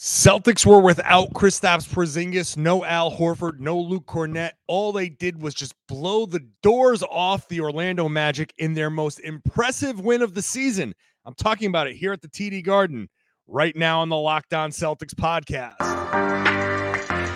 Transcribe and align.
Celtics 0.00 0.64
were 0.64 0.80
without 0.80 1.34
Kristaps 1.34 1.86
Porzingis, 1.86 2.56
no 2.56 2.86
Al 2.86 3.12
Horford, 3.12 3.58
no 3.58 3.78
Luke 3.78 4.06
Kornet. 4.06 4.52
All 4.66 4.92
they 4.92 5.10
did 5.10 5.42
was 5.42 5.54
just 5.54 5.74
blow 5.88 6.24
the 6.24 6.40
doors 6.62 7.02
off 7.02 7.46
the 7.48 7.60
Orlando 7.60 8.08
Magic 8.08 8.54
in 8.56 8.72
their 8.72 8.88
most 8.88 9.20
impressive 9.20 10.00
win 10.00 10.22
of 10.22 10.32
the 10.32 10.40
season. 10.40 10.94
I'm 11.26 11.34
talking 11.34 11.68
about 11.68 11.86
it 11.86 11.96
here 11.96 12.14
at 12.14 12.22
the 12.22 12.28
TD 12.28 12.64
Garden 12.64 13.10
right 13.46 13.76
now 13.76 14.00
on 14.00 14.08
the 14.08 14.16
Locked 14.16 14.54
On 14.54 14.70
Celtics 14.70 15.14
podcast. 15.14 15.76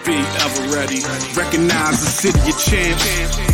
Be 0.06 0.14
ever 0.14 0.74
ready. 0.74 1.00
Recognize 1.36 2.00
the 2.00 2.06
city 2.06 2.50
of 2.50 2.58
champs. 2.64 3.53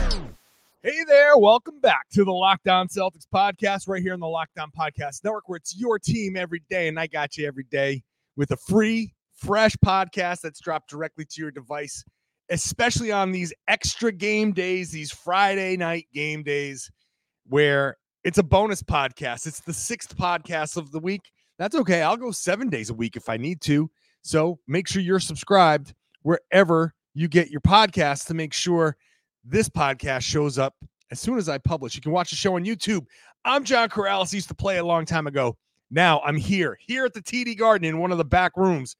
Hey 0.83 1.03
there, 1.07 1.37
welcome 1.37 1.79
back 1.79 2.09
to 2.13 2.25
the 2.25 2.31
Locked 2.31 2.67
On 2.67 2.87
Celtics 2.87 3.27
podcast 3.31 3.87
right 3.87 4.01
here 4.01 4.13
on 4.13 4.19
the 4.19 4.25
Locked 4.25 4.57
On 4.57 4.71
Podcast 4.71 5.23
Network, 5.23 5.47
where 5.47 5.57
it's 5.57 5.77
your 5.77 5.99
team 5.99 6.35
every 6.35 6.63
day, 6.71 6.87
and 6.87 6.99
I 6.99 7.05
got 7.05 7.37
you 7.37 7.45
every 7.45 7.65
day 7.65 8.01
with 8.35 8.49
a 8.49 8.57
free, 8.57 9.13
fresh 9.35 9.75
podcast 9.85 10.41
that's 10.41 10.59
dropped 10.59 10.89
directly 10.89 11.23
to 11.23 11.39
your 11.39 11.51
device, 11.51 12.03
especially 12.49 13.11
on 13.11 13.31
these 13.31 13.53
extra 13.67 14.11
game 14.11 14.53
days, 14.53 14.89
these 14.89 15.11
Friday 15.11 15.77
night 15.77 16.07
game 16.15 16.41
days, 16.41 16.89
where 17.45 17.95
it's 18.23 18.39
a 18.39 18.43
bonus 18.43 18.81
podcast. 18.81 19.45
It's 19.45 19.59
the 19.59 19.73
sixth 19.73 20.17
podcast 20.17 20.77
of 20.77 20.91
the 20.91 20.99
week. 20.99 21.31
That's 21.59 21.75
okay. 21.75 22.01
I'll 22.01 22.17
go 22.17 22.31
seven 22.31 22.69
days 22.69 22.89
a 22.89 22.95
week 22.95 23.15
if 23.15 23.29
I 23.29 23.37
need 23.37 23.61
to. 23.61 23.87
So 24.23 24.57
make 24.67 24.87
sure 24.87 25.03
you're 25.03 25.19
subscribed 25.19 25.93
wherever 26.23 26.95
you 27.13 27.27
get 27.27 27.51
your 27.51 27.61
podcasts 27.61 28.25
to 28.29 28.33
make 28.33 28.51
sure 28.53 28.97
this 29.43 29.69
podcast 29.69 30.21
shows 30.21 30.57
up 30.57 30.75
as 31.11 31.19
soon 31.19 31.37
as 31.37 31.49
I 31.49 31.57
publish. 31.57 31.95
You 31.95 32.01
can 32.01 32.11
watch 32.11 32.29
the 32.29 32.35
show 32.35 32.55
on 32.55 32.65
YouTube. 32.65 33.05
I'm 33.45 33.63
John 33.63 33.89
Karalis. 33.89 34.33
Used 34.33 34.47
to 34.49 34.55
play 34.55 34.77
a 34.77 34.85
long 34.85 35.05
time 35.05 35.27
ago. 35.27 35.57
Now 35.89 36.21
I'm 36.21 36.37
here, 36.37 36.77
here 36.79 37.05
at 37.05 37.13
the 37.13 37.21
TD 37.21 37.57
Garden 37.57 37.85
in 37.85 37.99
one 37.99 38.11
of 38.11 38.17
the 38.17 38.25
back 38.25 38.55
rooms, 38.55 38.95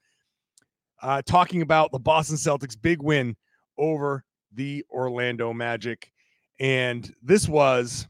uh, 1.02 1.22
talking 1.22 1.62
about 1.62 1.92
the 1.92 2.00
Boston 2.00 2.36
Celtics' 2.36 2.80
big 2.80 3.02
win 3.02 3.36
over 3.78 4.26
the 4.54 4.84
Orlando 4.90 5.54
Magic. 5.54 6.12
And 6.60 7.14
this 7.24 7.48
was, 7.48 8.08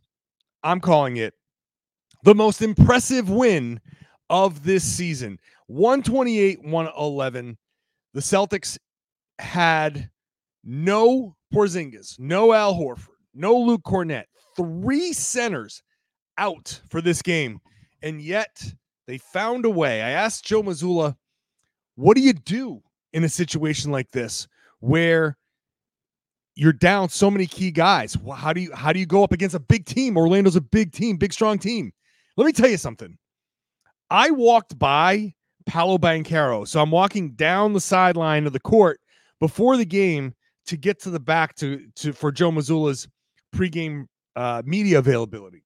I'm 0.63 0.79
calling 0.79 1.17
it, 1.17 1.35
the 2.23 2.35
most 2.35 2.61
impressive 2.61 3.29
win 3.29 3.79
of 4.29 4.63
this 4.63 4.83
season 4.83 5.39
128 5.67 6.63
111. 6.63 7.57
The 8.13 8.19
Celtics 8.19 8.77
had 9.39 10.09
no 10.63 11.35
Porzingis, 11.51 12.19
no 12.19 12.53
Al 12.53 12.73
Horford, 12.73 13.09
no 13.33 13.57
Luke 13.57 13.83
Kornet, 13.83 14.25
three 14.55 15.13
centers 15.13 15.83
out 16.37 16.81
for 16.89 17.01
this 17.01 17.21
game. 17.21 17.59
And 18.01 18.21
yet 18.21 18.63
they 19.07 19.17
found 19.17 19.65
a 19.65 19.69
way. 19.69 20.01
I 20.01 20.11
asked 20.11 20.45
Joe 20.45 20.63
Mazzulla, 20.63 21.15
what 21.95 22.15
do 22.15 22.21
you 22.21 22.33
do 22.33 22.81
in 23.13 23.23
a 23.23 23.29
situation 23.29 23.91
like 23.91 24.09
this 24.11 24.47
where 24.79 25.37
you're 26.55 26.73
down 26.73 27.09
so 27.09 27.29
many 27.29 27.45
key 27.45 27.71
guys? 27.71 28.17
How 28.35 28.53
do 28.53 28.61
you 28.61 28.73
how 28.73 28.91
do 28.93 28.99
you 28.99 29.05
go 29.05 29.23
up 29.23 29.31
against 29.31 29.55
a 29.55 29.59
big 29.59 29.85
team? 29.85 30.17
Orlando's 30.17 30.55
a 30.55 30.61
big 30.61 30.91
team, 30.91 31.17
big 31.17 31.33
strong 31.33 31.59
team. 31.59 31.91
Let 32.37 32.45
me 32.45 32.53
tell 32.53 32.69
you 32.69 32.77
something. 32.77 33.17
I 34.09 34.31
walked 34.31 34.77
by 34.77 35.33
Paolo 35.65 35.97
Banchero. 35.97 36.67
So 36.67 36.81
I'm 36.81 36.91
walking 36.91 37.31
down 37.31 37.73
the 37.73 37.81
sideline 37.81 38.47
of 38.47 38.53
the 38.53 38.59
court 38.59 38.99
before 39.39 39.77
the 39.77 39.85
game 39.85 40.33
to 40.67 40.77
get 40.77 40.99
to 41.01 41.09
the 41.09 41.19
back 41.19 41.55
to 41.55 41.87
to 41.95 42.13
for 42.13 42.31
Joe 42.31 42.51
Mazzulla's 42.51 43.07
pregame 43.53 44.05
uh, 44.35 44.61
media 44.65 44.99
availability. 44.99 45.63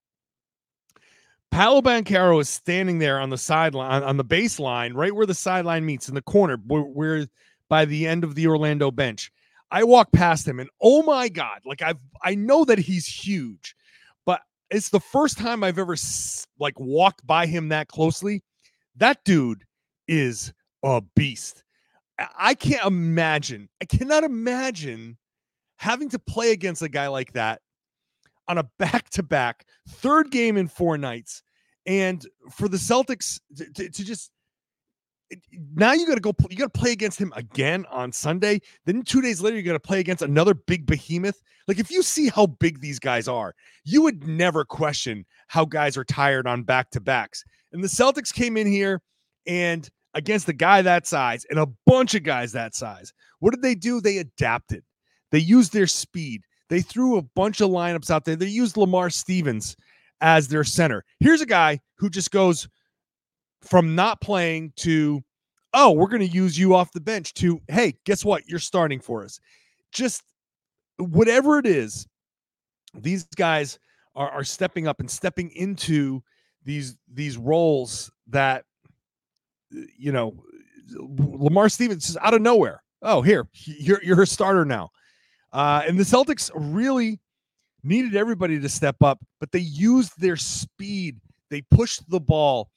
Paolo 1.52 1.82
Banchero 1.82 2.42
is 2.42 2.50
standing 2.50 3.00
there 3.00 3.20
on 3.20 3.30
the 3.30 3.38
sideline 3.38 4.04
on 4.04 4.18
the 4.18 4.26
baseline, 4.26 4.94
right 4.94 5.14
where 5.14 5.26
the 5.26 5.34
sideline 5.34 5.86
meets 5.86 6.10
in 6.10 6.16
the 6.16 6.22
corner, 6.22 6.58
where, 6.68 6.82
where 6.82 7.28
by 7.70 7.86
the 7.86 8.08
end 8.08 8.24
of 8.24 8.36
the 8.36 8.48
Orlando 8.48 8.92
bench. 8.92 9.32
I 9.72 9.84
walk 9.84 10.12
past 10.12 10.48
him 10.48 10.60
and 10.60 10.70
oh 10.82 11.04
my 11.04 11.28
god, 11.28 11.62
like 11.66 11.82
I've 11.82 12.00
I 12.22 12.36
know 12.36 12.66
that 12.66 12.80
he's 12.80 13.08
huge, 13.08 13.76
but 14.26 14.42
it's 14.70 14.90
the 14.90 15.00
first 15.00 15.38
time 15.38 15.64
I've 15.64 15.80
ever 15.80 15.96
like 16.60 16.80
walked 16.80 17.26
by 17.26 17.46
him 17.46 17.70
that 17.70 17.88
closely. 17.88 18.44
That 18.96 19.24
dude 19.26 19.64
is 20.08 20.54
a 20.84 21.02
beast. 21.16 21.65
I 22.38 22.54
can't 22.54 22.86
imagine. 22.86 23.70
I 23.82 23.86
cannot 23.86 24.24
imagine 24.24 25.18
having 25.78 26.10
to 26.10 26.20
play 26.20 26.52
against 26.52 26.82
a 26.82 26.90
guy 26.90 27.08
like 27.08 27.34
that 27.34 27.62
on 28.48 28.58
a 28.58 28.70
back-to-back 28.80 29.66
third 29.90 30.32
game 30.32 30.58
in 30.58 30.68
four 30.68 30.98
nights, 30.98 31.44
and 31.86 32.26
for 32.52 32.68
the 32.68 32.78
Celtics 32.78 33.40
to, 33.58 33.66
to, 33.74 33.90
to 33.90 34.06
just 34.06 34.32
now 35.76 35.94
you 35.94 36.06
got 36.06 36.16
to 36.16 36.22
go 36.22 36.34
you 36.50 36.56
got 36.56 36.72
to 36.72 36.80
play 36.80 36.92
against 36.92 37.20
him 37.20 37.34
again 37.36 37.86
on 37.90 38.12
Sunday 38.12 38.62
then 38.86 39.02
2 39.02 39.22
days 39.22 39.42
later 39.42 39.58
you 39.58 39.64
got 39.64 39.74
to 39.74 39.80
play 39.80 40.00
against 40.00 40.22
another 40.22 40.54
big 40.54 40.86
behemoth 40.86 41.42
like 41.68 41.80
if 41.80 41.90
you 41.90 42.04
see 42.04 42.30
how 42.30 42.46
big 42.46 42.80
these 42.80 43.00
guys 43.00 43.28
are 43.28 43.56
you 43.84 44.04
would 44.04 44.28
never 44.28 44.64
question 44.64 45.26
how 45.48 45.66
guys 45.66 45.98
are 45.98 46.04
tired 46.04 46.46
on 46.46 46.62
back 46.62 46.92
to 46.92 47.02
backs 47.02 47.44
and 47.74 47.84
the 47.84 47.88
Celtics 47.88 48.32
came 48.32 48.56
in 48.56 48.68
here 48.68 49.02
and 49.48 49.90
against 50.16 50.50
a 50.50 50.54
guy 50.54 50.82
that 50.82 51.06
size 51.06 51.46
and 51.50 51.60
a 51.60 51.68
bunch 51.86 52.16
of 52.16 52.24
guys 52.24 52.54
that 52.54 52.74
size. 52.74 53.14
What 53.40 53.52
did 53.52 53.62
they 53.62 53.76
do? 53.76 54.02
They 54.02 54.18
adapted. 54.18 54.84
They 55.32 55.40
used 55.40 55.74
their 55.74 55.88
speed. 55.88 56.42
They 56.70 56.82
threw 56.82 57.18
a 57.18 57.22
bunch 57.22 57.62
of 57.62 57.70
lineups 57.70 58.10
out 58.10 58.26
there. 58.26 58.36
They 58.36 58.48
used 58.48 58.78
Lamar 58.78 59.10
Stevens 59.10 59.76
as 60.22 60.48
their 60.48 60.64
center. 60.64 61.04
Here's 61.20 61.42
a 61.42 61.46
guy 61.46 61.82
who 61.98 62.10
just 62.10 62.32
goes 62.32 62.68
from 63.62 63.94
not 63.94 64.22
playing 64.22 64.74
to, 64.78 65.22
oh, 65.74 65.92
we're 65.92 66.08
going 66.08 66.28
to 66.28 66.34
use 66.34 66.58
you 66.58 66.74
off 66.74 66.92
the 66.94 67.02
bench 67.02 67.34
to, 67.36 67.60
hey, 67.68 67.96
guess 68.06 68.24
what? 68.24 68.48
You're 68.48 68.60
starting 68.60 69.00
for 69.00 69.24
us. 69.24 69.40
Just 69.92 70.24
whatever 70.98 71.60
it 71.60 71.66
is, 71.66 72.08
these 72.94 73.26
guys 73.36 73.78
are, 74.16 74.30
are 74.30 74.44
stepping 74.44 74.88
up 74.88 75.00
and 75.00 75.12
stepping 75.12 75.52
into 75.52 76.24
these 76.64 76.98
these 77.14 77.38
roles 77.38 78.12
that 78.28 78.66
you 79.72 80.12
know, 80.12 80.36
Lamar 80.94 81.70
Stevens 81.70 82.10
is 82.10 82.18
out 82.18 82.34
of 82.34 82.42
nowhere. 82.42 82.84
Oh, 83.02 83.22
here, 83.22 83.48
you're 83.64 84.04
you're 84.04 84.22
a 84.22 84.28
starter 84.28 84.66
now. 84.66 84.92
Uh, 85.52 85.84
and 85.88 85.98
the 85.98 86.04
Celtics 86.04 86.52
really 86.54 87.20
needed 87.84 88.16
everybody 88.16 88.60
to 88.60 88.70
step 88.70 88.98
up, 89.02 89.20
but 89.40 89.52
they 89.52 89.60
used 89.60 90.20
their 90.20 90.36
speed. 90.36 91.18
They 91.50 91.62
pushed 91.62 92.10
the 92.10 92.20
ball. 92.20 92.72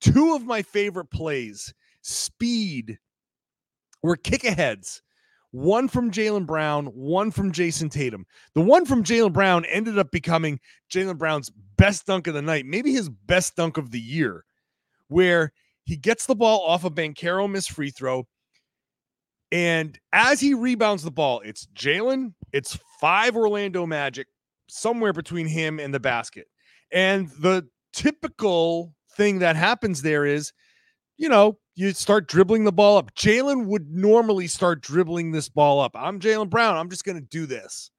Two 0.00 0.34
of 0.34 0.44
my 0.44 0.62
favorite 0.62 1.10
plays, 1.10 1.74
speed, 2.02 2.98
were 4.02 4.16
kick 4.16 4.44
aheads. 4.44 5.02
One 5.52 5.88
from 5.88 6.12
Jaylen 6.12 6.46
Brown, 6.46 6.86
one 6.86 7.32
from 7.32 7.50
Jayson 7.50 7.90
Tatum. 7.90 8.24
The 8.54 8.60
one 8.60 8.84
from 8.84 9.02
Jaylen 9.02 9.32
Brown 9.32 9.64
ended 9.64 9.98
up 9.98 10.12
becoming 10.12 10.60
Jaylen 10.88 11.18
Brown's 11.18 11.50
best 11.76 12.06
dunk 12.06 12.28
of 12.28 12.34
the 12.34 12.42
night, 12.42 12.66
maybe 12.66 12.92
his 12.92 13.08
best 13.08 13.56
dunk 13.56 13.76
of 13.76 13.90
the 13.90 13.98
year, 13.98 14.44
where 15.08 15.52
he 15.90 15.96
gets 15.96 16.24
the 16.24 16.36
ball 16.36 16.60
off 16.60 16.84
of 16.84 16.94
Banchero 16.94 17.50
miss 17.50 17.66
free 17.66 17.90
throw. 17.90 18.24
And 19.50 19.98
as 20.12 20.38
he 20.38 20.54
rebounds 20.54 21.02
the 21.02 21.10
ball, 21.10 21.40
it's 21.44 21.66
Jaylen, 21.74 22.32
it's 22.52 22.78
five 23.00 23.34
Orlando 23.34 23.84
Magic, 23.86 24.28
somewhere 24.68 25.12
between 25.12 25.48
him 25.48 25.80
and 25.80 25.92
the 25.92 25.98
basket. 25.98 26.46
And 26.92 27.28
the 27.40 27.66
typical 27.92 28.94
thing 29.16 29.40
that 29.40 29.56
happens 29.56 30.02
there 30.02 30.24
is, 30.24 30.52
you 31.18 31.28
know, 31.28 31.58
you 31.74 31.92
start 31.92 32.28
dribbling 32.28 32.62
the 32.62 32.70
ball 32.70 32.96
up. 32.96 33.12
Jaylen 33.16 33.66
would 33.66 33.90
normally 33.90 34.46
start 34.46 34.82
dribbling 34.82 35.32
this 35.32 35.48
ball 35.48 35.80
up. 35.80 35.96
I'm 35.96 36.20
Jaylen 36.20 36.50
Brown. 36.50 36.76
I'm 36.76 36.88
just 36.88 37.04
going 37.04 37.18
to 37.18 37.26
do 37.28 37.46
this. 37.46 37.90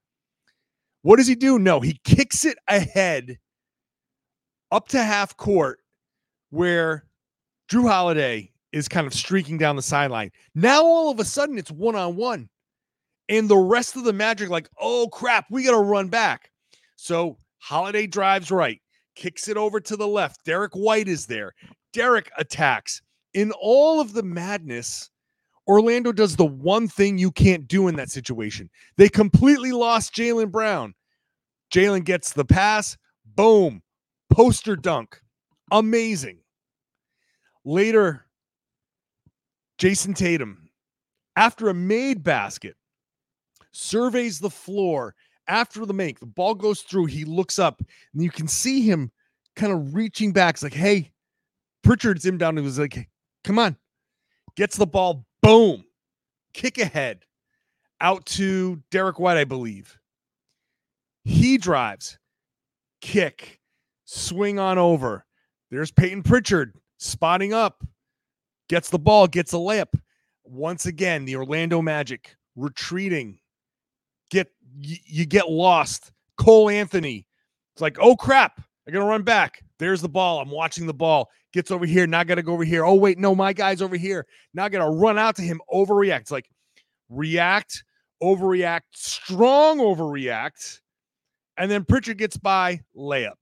What 1.02 1.18
does 1.18 1.28
he 1.28 1.36
do? 1.36 1.60
No, 1.60 1.82
he 1.82 2.00
kicks 2.06 2.46
it 2.46 2.58
ahead 2.70 3.38
up 4.72 4.88
to 4.90 5.04
half 5.04 5.36
court 5.36 5.80
where 6.52 7.04
Jrue 7.72 7.88
Holiday 7.88 8.52
is 8.74 8.90
kind 8.90 9.08
of 9.08 9.14
streaking 9.14 9.58
down 9.58 9.78
the 9.78 9.82
sideline. 9.82 10.30
Now 10.56 10.84
all 10.84 11.10
of 11.10 11.22
a 11.22 11.26
sudden 11.26 11.58
it's 11.58 11.72
one 11.72 11.96
on 11.96 12.18
one. 12.18 12.50
And 13.30 13.48
the 13.48 13.56
rest 13.56 13.96
of 13.96 14.04
the 14.04 14.12
Magic, 14.12 14.50
like, 14.50 14.70
oh 14.78 15.08
crap, 15.08 15.46
we 15.50 15.64
got 15.64 15.72
to 15.72 15.78
run 15.78 16.10
back. 16.10 16.52
So 16.98 17.38
Holiday 17.60 18.08
drives 18.08 18.52
right, 18.52 18.82
kicks 19.16 19.48
it 19.48 19.56
over 19.56 19.80
to 19.80 19.96
the 19.96 20.08
left. 20.08 20.44
Derrick 20.44 20.74
White 20.74 21.08
is 21.08 21.26
there. 21.26 21.54
Derrick 21.94 22.30
attacks. 22.38 23.02
in 23.34 23.54
all 23.54 24.02
of 24.02 24.12
the 24.12 24.24
madness, 24.24 25.10
Orlando 25.66 26.12
does 26.12 26.36
the 26.36 26.46
one 26.46 26.90
thing 26.90 27.18
you 27.18 27.32
can't 27.32 27.70
do 27.70 27.88
in 27.88 27.96
that 27.96 28.12
situation. 28.12 28.70
They 28.98 29.08
completely 29.08 29.72
lost 29.72 30.14
Jaylen 30.14 30.52
Brown. 30.52 30.94
Jaylen 31.74 32.04
gets 32.04 32.34
the 32.34 32.44
pass, 32.44 32.98
boom, 33.26 33.82
poster 34.30 34.76
dunk. 34.76 35.22
Amazing. 35.72 36.40
Later, 37.64 38.26
Jayson 39.78 40.16
Tatum, 40.16 40.70
after 41.36 41.70
a 41.70 41.74
made 41.74 42.24
basket, 42.24 42.76
surveys 43.72 44.40
the 44.40 44.50
floor 44.50 45.16
after 45.48 45.86
the 45.86 45.94
make. 45.94 46.20
The 46.20 46.26
ball 46.26 46.56
goes 46.56 46.82
through. 46.82 47.06
He 47.06 47.26
looks 47.26 47.60
up, 47.60 47.82
and 48.14 48.24
you 48.24 48.30
can 48.30 48.48
see 48.48 48.82
him 48.82 49.12
kind 49.56 49.72
of 49.72 49.94
reaching 49.94 50.32
back. 50.34 50.56
It's 50.56 50.64
like, 50.64 50.74
hey, 50.74 51.12
Pritchard's 51.84 52.26
him 52.26 52.38
down. 52.38 52.58
He 52.58 52.64
was 52.64 52.80
like, 52.80 53.10
come 53.44 53.60
on. 53.60 53.78
Gets 54.56 54.78
the 54.78 54.88
ball, 54.88 55.26
boom, 55.42 55.86
kick 56.54 56.78
ahead 56.78 57.24
out 58.02 58.26
to 58.26 58.82
Derrick 58.92 59.20
White, 59.20 59.38
I 59.38 59.46
believe. 59.46 59.98
He 61.24 61.58
drives, 61.58 62.18
kick, 63.00 63.62
swing 64.06 64.60
on 64.60 64.78
over. 64.78 65.26
There's 65.70 65.92
Peyton 65.92 66.24
Pritchard 66.24 66.74
spotting 67.02 67.52
up, 67.52 67.84
gets 68.70 68.90
the 68.90 69.00
ball, 69.00 69.28
gets 69.28 69.54
a 69.54 69.58
layup. 69.58 70.00
Once 70.44 70.86
again, 70.86 71.26
the 71.26 71.36
Orlando 71.36 71.82
Magic 71.82 72.36
retreating. 72.56 73.40
Get 74.30 74.48
you, 74.80 75.26
get 75.26 75.50
lost. 75.50 76.12
Cole 76.38 76.70
Anthony. 76.70 77.28
It's 77.74 77.82
like, 77.82 77.98
oh 78.00 78.16
crap, 78.16 78.62
I 78.88 78.92
gotta 78.92 79.06
run 79.06 79.24
back. 79.24 79.64
There's 79.80 80.02
the 80.02 80.10
ball. 80.10 80.40
I'm 80.40 80.50
watching 80.50 80.86
the 80.86 80.94
ball. 80.94 81.30
Gets 81.54 81.72
over 81.72 81.86
here. 81.86 82.08
Now 82.08 82.24
gotta 82.24 82.44
go 82.44 82.54
over 82.54 82.64
here. 82.64 82.86
Oh, 82.86 82.96
wait, 82.96 83.18
no, 83.18 83.36
my 83.36 83.52
guy's 83.52 83.82
over 83.82 83.98
here. 83.98 84.26
Now 84.54 84.66
I 84.66 84.70
gotta 84.70 84.90
run 84.90 85.18
out 85.18 85.36
to 85.38 85.42
him, 85.42 85.60
overreact. 85.72 86.22
It's 86.22 86.32
like 86.32 86.50
react, 87.10 87.84
overreact, 88.22 88.82
strong 88.94 89.80
overreact. 89.80 90.80
And 91.58 91.70
then 91.70 91.84
Pritchard 91.84 92.18
gets 92.18 92.38
by 92.38 92.82
layup. 92.96 93.34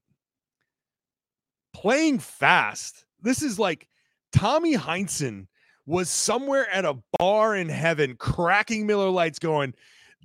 Playing 1.72 2.18
fast. 2.18 3.04
This 3.22 3.42
is 3.42 3.58
like 3.58 3.88
Tommy 4.32 4.74
Heinsohn 4.74 5.46
was 5.86 6.08
somewhere 6.08 6.68
at 6.70 6.84
a 6.84 6.98
bar 7.18 7.56
in 7.56 7.68
heaven, 7.68 8.16
cracking 8.16 8.86
Miller 8.86 9.10
Lites, 9.10 9.38
going, 9.38 9.74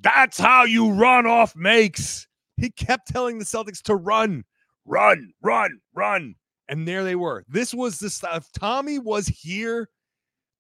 That's 0.02 0.40
how 0.40 0.64
you 0.64 0.92
run 0.92 1.26
off 1.26 1.56
makes. 1.56 2.28
He 2.58 2.70
kept 2.70 3.08
telling 3.08 3.40
the 3.40 3.46
Celtics 3.46 3.82
to 3.84 3.96
run, 3.96 4.44
run, 4.86 5.34
run, 5.42 5.80
run. 5.94 6.36
And 6.68 6.88
there 6.88 7.04
they 7.04 7.16
were. 7.16 7.44
This 7.48 7.74
was 7.74 8.00
the 8.00 8.10
stuff. 8.10 8.50
Tommy 8.58 9.00
was 9.00 9.28
here 9.28 9.90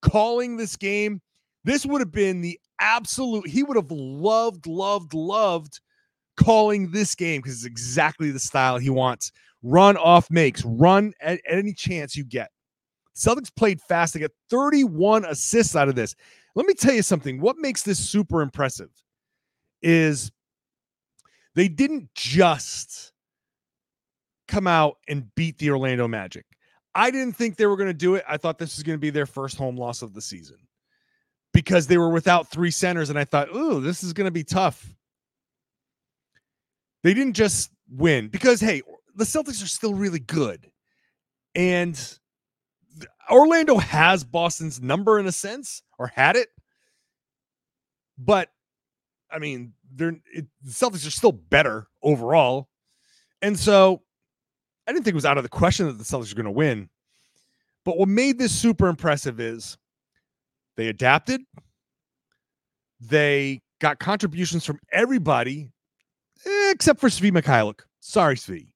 calling 0.01 0.57
this 0.57 0.75
game. 0.75 1.21
This 1.63 1.85
would 1.85 2.01
have 2.01 2.11
been 2.11 2.41
the 2.41 2.59
absolute, 2.79 3.47
he 3.47 3.63
would 3.63 3.77
have 3.77 3.91
loved, 3.91 4.67
loved, 4.67 5.13
loved 5.13 5.79
calling 6.37 6.91
this 6.91 7.15
game 7.15 7.41
because 7.41 7.55
it's 7.55 7.65
exactly 7.65 8.29
the 8.29 8.39
style 8.39 8.77
he 8.77 8.89
wants. 8.89 9.31
Run 9.67 9.97
off 9.97 10.29
makes, 10.29 10.63
run 10.63 11.11
at, 11.19 11.39
at 11.49 11.57
any 11.57 11.73
chance 11.73 12.15
you 12.15 12.23
get. 12.23 12.51
Celtics 13.15 13.49
played 13.55 13.81
fast. 13.81 14.13
They 14.13 14.19
got 14.19 14.29
31 14.51 15.25
assists 15.25 15.75
out 15.75 15.89
of 15.89 15.95
this. 15.95 16.15
Let 16.53 16.67
me 16.67 16.75
tell 16.75 16.93
you 16.93 17.01
something. 17.01 17.41
What 17.41 17.57
makes 17.57 17.81
this 17.81 17.97
super 17.97 18.43
impressive 18.43 18.91
is 19.81 20.31
they 21.55 21.67
didn't 21.67 22.13
just 22.13 23.11
come 24.47 24.67
out 24.67 24.97
and 25.07 25.33
beat 25.33 25.57
the 25.57 25.71
Orlando 25.71 26.07
Magic. 26.07 26.45
I 26.93 27.09
didn't 27.09 27.33
think 27.33 27.55
they 27.55 27.65
were 27.65 27.75
going 27.75 27.89
to 27.89 27.93
do 27.93 28.13
it. 28.13 28.23
I 28.29 28.37
thought 28.37 28.59
this 28.59 28.75
was 28.75 28.83
going 28.83 28.99
to 28.99 29.01
be 29.01 29.09
their 29.09 29.25
first 29.25 29.57
home 29.57 29.77
loss 29.77 30.03
of 30.03 30.13
the 30.13 30.21
season 30.21 30.57
because 31.53 31.87
they 31.87 31.97
were 31.97 32.11
without 32.11 32.51
three 32.51 32.69
centers. 32.69 33.09
And 33.09 33.17
I 33.17 33.23
thought, 33.23 33.49
ooh, 33.49 33.81
this 33.81 34.03
is 34.03 34.13
going 34.13 34.25
to 34.25 34.31
be 34.31 34.43
tough. 34.43 34.93
They 37.01 37.15
didn't 37.15 37.33
just 37.33 37.71
win 37.89 38.27
because, 38.27 38.61
hey, 38.61 38.83
the 39.15 39.23
Celtics 39.23 39.63
are 39.63 39.67
still 39.67 39.93
really 39.93 40.19
good. 40.19 40.71
And 41.53 41.99
Orlando 43.29 43.77
has 43.77 44.23
Boston's 44.23 44.81
number 44.81 45.19
in 45.19 45.25
a 45.25 45.31
sense, 45.31 45.81
or 45.97 46.07
had 46.07 46.35
it. 46.35 46.49
But 48.17 48.49
I 49.31 49.39
mean, 49.39 49.73
they're 49.93 50.17
it, 50.33 50.45
the 50.61 50.71
Celtics 50.71 51.07
are 51.07 51.11
still 51.11 51.31
better 51.31 51.87
overall. 52.03 52.69
And 53.41 53.57
so 53.57 54.01
I 54.87 54.91
didn't 54.91 55.03
think 55.03 55.13
it 55.13 55.15
was 55.15 55.25
out 55.25 55.37
of 55.37 55.43
the 55.43 55.49
question 55.49 55.87
that 55.87 55.97
the 55.97 56.03
Celtics 56.03 56.33
were 56.33 56.41
going 56.41 56.45
to 56.45 56.51
win. 56.51 56.89
But 57.83 57.97
what 57.97 58.09
made 58.09 58.39
this 58.39 58.51
super 58.51 58.87
impressive 58.87 59.39
is 59.39 59.77
they 60.75 60.87
adapted. 60.87 61.41
They 62.99 63.61
got 63.79 63.99
contributions 63.99 64.65
from 64.65 64.79
everybody 64.91 65.71
except 66.69 66.99
for 66.99 67.09
Svi 67.09 67.31
Mykhailiuk. 67.31 67.81
Sorry, 67.99 68.35
Svi. 68.35 68.67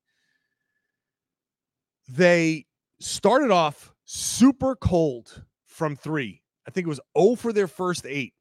They 2.09 2.65
started 2.99 3.51
off 3.51 3.93
super 4.05 4.75
cold 4.75 5.43
from 5.65 5.95
three. 5.95 6.41
I 6.67 6.71
think 6.71 6.85
it 6.85 6.89
was 6.89 6.99
0 7.17 7.35
for 7.35 7.53
their 7.53 7.67
first 7.67 8.05
eight. 8.05 8.33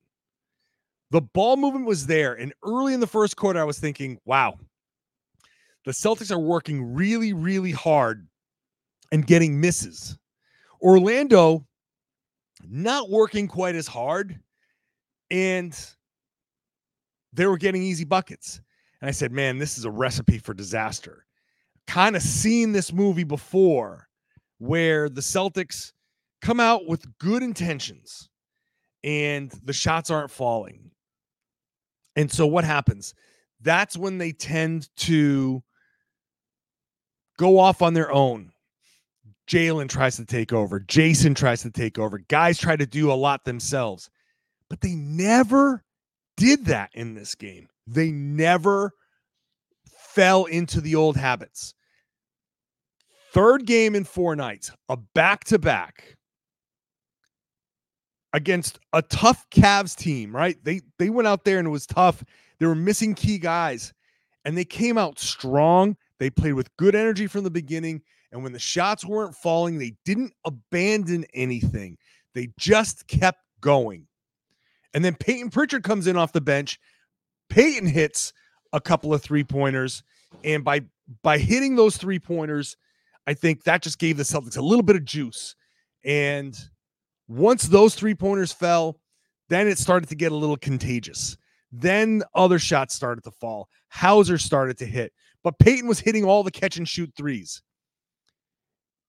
The 1.10 1.20
ball 1.20 1.56
movement 1.56 1.86
was 1.86 2.06
there. 2.06 2.34
And 2.34 2.52
early 2.64 2.94
in 2.94 3.00
the 3.00 3.06
first 3.06 3.36
quarter, 3.36 3.60
I 3.60 3.64
was 3.64 3.78
thinking, 3.78 4.18
wow, 4.24 4.58
the 5.84 5.92
Celtics 5.92 6.30
are 6.30 6.38
working 6.38 6.94
really, 6.94 7.32
really 7.32 7.72
hard 7.72 8.26
and 9.12 9.26
getting 9.26 9.60
misses. 9.60 10.18
Orlando 10.82 11.66
not 12.68 13.08
working 13.10 13.48
quite 13.48 13.74
as 13.74 13.86
hard, 13.86 14.38
and 15.30 15.78
they 17.32 17.46
were 17.46 17.56
getting 17.56 17.82
easy 17.82 18.04
buckets. 18.04 18.60
And 19.00 19.08
I 19.08 19.12
said, 19.12 19.32
man, 19.32 19.58
this 19.58 19.78
is 19.78 19.84
a 19.84 19.90
recipe 19.90 20.38
for 20.38 20.54
disaster. 20.54 21.24
Kind 21.88 22.14
of 22.14 22.22
seen 22.22 22.72
this 22.72 22.92
movie 22.92 23.24
before 23.24 24.06
where 24.58 25.08
the 25.08 25.22
Celtics 25.22 25.92
come 26.42 26.60
out 26.60 26.86
with 26.86 27.18
good 27.18 27.42
intentions 27.42 28.28
and 29.02 29.50
the 29.64 29.72
shots 29.72 30.10
aren't 30.10 30.30
falling. 30.30 30.90
And 32.14 32.30
so 32.30 32.46
what 32.46 32.64
happens? 32.64 33.14
That's 33.60 33.96
when 33.96 34.18
they 34.18 34.32
tend 34.32 34.88
to 34.98 35.62
go 37.38 37.58
off 37.58 37.80
on 37.80 37.94
their 37.94 38.12
own. 38.12 38.50
Jaylen 39.48 39.88
tries 39.88 40.16
to 40.16 40.26
take 40.26 40.52
over. 40.52 40.80
Jayson 40.80 41.34
tries 41.34 41.62
to 41.62 41.70
take 41.70 41.98
over. 41.98 42.18
Guys 42.28 42.58
try 42.58 42.76
to 42.76 42.86
do 42.86 43.10
a 43.10 43.14
lot 43.14 43.44
themselves, 43.44 44.10
but 44.68 44.82
they 44.82 44.94
never 44.94 45.82
did 46.36 46.66
that 46.66 46.90
in 46.92 47.14
this 47.14 47.34
game. 47.34 47.68
They 47.86 48.10
never 48.10 48.92
fell 49.96 50.44
into 50.44 50.80
the 50.80 50.94
old 50.94 51.16
habits. 51.16 51.74
Third 53.32 53.66
game 53.66 53.94
in 53.94 54.04
four 54.04 54.34
nights, 54.36 54.70
a 54.88 54.96
back 54.96 55.44
to 55.44 55.58
back 55.58 56.16
against 58.32 58.78
a 58.92 59.02
tough 59.02 59.48
Cavs 59.50 59.96
team, 59.96 60.34
right? 60.34 60.56
They 60.64 60.80
they 60.98 61.10
went 61.10 61.28
out 61.28 61.44
there 61.44 61.58
and 61.58 61.68
it 61.68 61.70
was 61.70 61.86
tough. 61.86 62.24
They 62.58 62.66
were 62.66 62.74
missing 62.74 63.14
key 63.14 63.38
guys 63.38 63.92
and 64.44 64.56
they 64.56 64.64
came 64.64 64.96
out 64.96 65.18
strong. 65.18 65.96
They 66.18 66.30
played 66.30 66.54
with 66.54 66.74
good 66.76 66.94
energy 66.94 67.26
from 67.26 67.44
the 67.44 67.50
beginning. 67.50 68.02
And 68.32 68.42
when 68.42 68.52
the 68.52 68.58
shots 68.58 69.04
weren't 69.04 69.34
falling, 69.34 69.78
they 69.78 69.94
didn't 70.04 70.32
abandon 70.44 71.24
anything. 71.34 71.96
They 72.34 72.48
just 72.58 73.06
kept 73.06 73.40
going. 73.60 74.06
And 74.94 75.04
then 75.04 75.14
Peyton 75.14 75.50
Pritchard 75.50 75.82
comes 75.82 76.06
in 76.06 76.16
off 76.16 76.32
the 76.32 76.40
bench. 76.40 76.78
Peyton 77.48 77.88
hits 77.88 78.32
a 78.72 78.80
couple 78.80 79.14
of 79.14 79.22
three 79.22 79.44
pointers. 79.44 80.02
And 80.44 80.64
by 80.64 80.82
by 81.22 81.38
hitting 81.38 81.76
those 81.76 81.96
three 81.96 82.18
pointers, 82.18 82.76
I 83.28 83.34
think 83.34 83.64
that 83.64 83.82
just 83.82 83.98
gave 83.98 84.16
the 84.16 84.22
Celtics 84.22 84.56
a 84.56 84.62
little 84.62 84.82
bit 84.82 84.96
of 84.96 85.04
juice. 85.04 85.54
And 86.02 86.58
once 87.28 87.64
those 87.64 87.94
three 87.94 88.14
pointers 88.14 88.52
fell, 88.52 88.98
then 89.50 89.68
it 89.68 89.76
started 89.76 90.08
to 90.08 90.14
get 90.14 90.32
a 90.32 90.34
little 90.34 90.56
contagious. 90.56 91.36
Then 91.70 92.22
other 92.34 92.58
shots 92.58 92.94
started 92.94 93.22
to 93.24 93.30
fall. 93.30 93.68
Hauser 93.90 94.38
started 94.38 94.78
to 94.78 94.86
hit. 94.86 95.12
But 95.44 95.58
Peyton 95.58 95.86
was 95.86 96.00
hitting 96.00 96.24
all 96.24 96.42
the 96.42 96.50
catch 96.50 96.78
and 96.78 96.88
shoot 96.88 97.12
threes. 97.18 97.60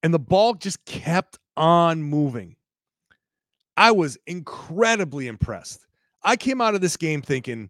And 0.03 0.13
the 0.13 0.19
ball 0.19 0.53
just 0.53 0.83
kept 0.83 1.39
on 1.55 2.03
moving. 2.03 2.57
I 3.77 3.91
was 3.91 4.17
incredibly 4.27 5.27
impressed. 5.27 5.87
I 6.23 6.35
came 6.35 6.59
out 6.59 6.75
of 6.75 6.81
this 6.81 6.97
game 6.97 7.21
thinking 7.21 7.69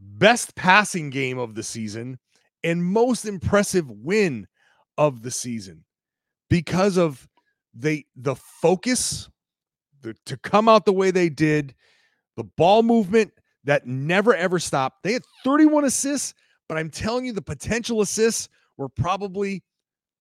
best 0.00 0.56
passing 0.56 1.10
game 1.10 1.38
of 1.38 1.54
the 1.54 1.62
season 1.62 2.18
and 2.64 2.84
most 2.84 3.24
impressive 3.24 3.88
win 3.88 4.48
of 5.00 5.22
the 5.22 5.32
season 5.32 5.84
because 6.48 6.96
of 6.96 7.28
they 7.74 8.04
the 8.14 8.36
focus 8.36 9.28
the, 10.02 10.14
to 10.26 10.36
come 10.36 10.68
out 10.68 10.84
the 10.84 10.92
way 10.92 11.10
they 11.10 11.28
did 11.28 11.74
the 12.36 12.44
ball 12.44 12.84
movement 12.84 13.32
that 13.64 13.84
never 13.86 14.34
ever 14.36 14.60
stopped 14.60 15.02
they 15.02 15.12
had 15.12 15.22
31 15.44 15.84
assists 15.84 16.34
but 16.70 16.78
I'm 16.78 16.88
telling 16.88 17.24
you, 17.24 17.32
the 17.32 17.42
potential 17.42 18.00
assists 18.00 18.48
were 18.76 18.88
probably 18.88 19.64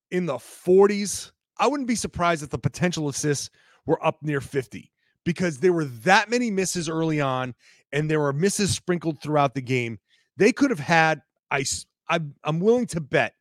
in 0.10 0.26
the 0.26 0.38
40s. 0.38 1.32
I 1.60 1.68
wouldn't 1.68 1.88
be 1.88 1.94
surprised 1.94 2.42
if 2.42 2.50
the 2.50 2.58
potential 2.58 3.08
assists 3.08 3.52
were 3.86 4.04
up 4.04 4.24
near 4.24 4.42
50 4.42 4.92
because 5.24 5.60
there 5.60 5.74
were 5.74 5.86
that 5.86 6.32
many 6.32 6.50
misses 6.50 6.90
early 6.90 7.22
on 7.22 7.54
and 7.92 8.10
there 8.10 8.20
were 8.20 8.34
misses 8.34 8.72
sprinkled 8.72 9.22
throughout 9.22 9.54
the 9.54 9.62
game. 9.62 10.00
They 10.38 10.52
could 10.52 10.72
have 10.72 10.80
had 10.80 11.22
I 11.52 11.64
I'm, 12.10 12.34
I'm 12.44 12.60
willing 12.60 12.88
to 12.88 13.00
bet 13.00 13.36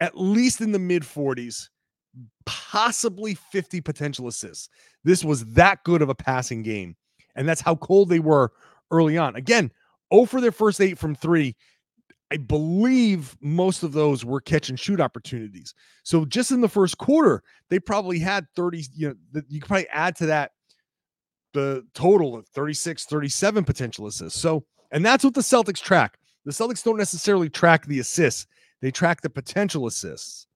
at 0.00 0.18
least 0.18 0.60
in 0.60 0.72
the 0.72 0.78
mid 0.78 1.02
40s, 1.02 1.68
possibly 2.44 3.34
50 3.34 3.80
potential 3.80 4.28
assists. 4.28 4.68
This 5.04 5.24
was 5.24 5.44
that 5.46 5.82
good 5.84 6.02
of 6.02 6.08
a 6.08 6.14
passing 6.14 6.62
game. 6.62 6.96
And 7.34 7.48
that's 7.48 7.60
how 7.60 7.76
cold 7.76 8.08
they 8.08 8.18
were 8.18 8.52
early 8.90 9.18
on. 9.18 9.36
Again, 9.36 9.70
0 10.12 10.26
for 10.26 10.40
their 10.40 10.52
first 10.52 10.80
eight 10.80 10.98
from 10.98 11.14
three. 11.14 11.54
I 12.32 12.38
believe 12.38 13.36
most 13.40 13.82
of 13.84 13.92
those 13.92 14.24
were 14.24 14.40
catch 14.40 14.68
and 14.68 14.80
shoot 14.80 15.00
opportunities. 15.00 15.74
So 16.02 16.24
just 16.24 16.50
in 16.50 16.60
the 16.60 16.68
first 16.68 16.98
quarter, 16.98 17.42
they 17.70 17.78
probably 17.78 18.18
had 18.18 18.46
30, 18.56 18.84
you 18.94 19.08
know, 19.08 19.42
you 19.48 19.60
could 19.60 19.68
probably 19.68 19.88
add 19.90 20.16
to 20.16 20.26
that 20.26 20.52
the 21.54 21.86
total 21.94 22.34
of 22.34 22.46
36, 22.48 23.04
37 23.04 23.64
potential 23.64 24.06
assists. 24.06 24.40
So, 24.40 24.64
and 24.90 25.06
that's 25.06 25.24
what 25.24 25.34
the 25.34 25.40
Celtics 25.40 25.80
track. 25.80 26.18
The 26.44 26.52
Celtics 26.52 26.82
don't 26.82 26.98
necessarily 26.98 27.48
track 27.48 27.86
the 27.86 28.00
assists, 28.00 28.46
they 28.86 28.92
track 28.92 29.20
the 29.20 29.28
potential 29.28 29.88
assists 29.88 30.46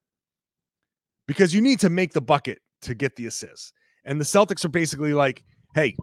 because 1.26 1.52
you 1.52 1.60
need 1.60 1.80
to 1.80 1.90
make 1.90 2.12
the 2.12 2.20
bucket 2.20 2.60
to 2.80 2.94
get 2.94 3.16
the 3.16 3.26
assists. 3.26 3.72
And 4.04 4.20
the 4.20 4.25
Celtics 4.25 4.64
are 4.64 4.68
basically 4.68 5.12
like, 5.12 5.42
hey, 5.75 5.96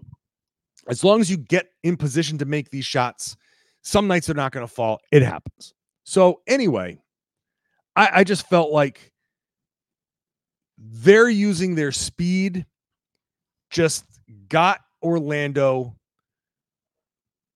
as 0.90 1.06
long 1.06 1.22
as 1.22 1.32
you 1.32 1.38
get 1.38 1.68
in 1.84 1.96
position 1.96 2.38
to 2.40 2.46
make 2.46 2.70
these 2.70 2.84
shots, 2.84 3.38
some 3.82 4.10
nights 4.10 4.28
they're 4.28 4.36
not 4.36 4.52
going 4.52 4.68
to 4.68 4.74
fall. 4.74 5.00
It 5.10 5.22
happens. 5.22 5.74
So, 6.04 6.42
anyway, 6.48 7.00
I, 7.96 8.10
I 8.16 8.24
just 8.26 8.50
felt 8.50 8.74
like 8.74 9.14
they're 10.78 11.30
using 11.30 11.76
their 11.76 11.94
speed, 11.94 12.66
just 13.70 14.04
got 14.50 14.82
Orlando 15.02 15.96